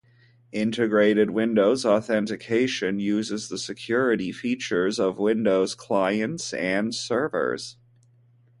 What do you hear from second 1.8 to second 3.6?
Authentication uses the